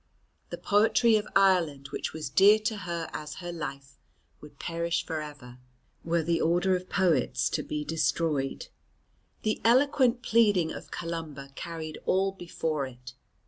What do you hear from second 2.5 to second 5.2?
to her as her life, would perish